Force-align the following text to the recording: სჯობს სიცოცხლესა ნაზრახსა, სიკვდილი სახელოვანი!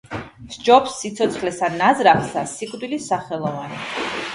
სჯობს 0.55 0.95
სიცოცხლესა 1.01 1.71
ნაზრახსა, 1.77 2.47
სიკვდილი 2.57 3.05
სახელოვანი! 3.13 3.85